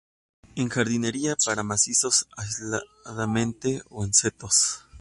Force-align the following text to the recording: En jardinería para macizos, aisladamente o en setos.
En 0.55 0.67
jardinería 0.71 1.35
para 1.45 1.61
macizos, 1.61 2.25
aisladamente 2.35 3.83
o 3.91 4.03
en 4.03 4.15
setos. 4.15 4.83